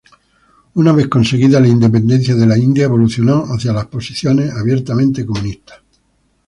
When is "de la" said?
2.33-2.57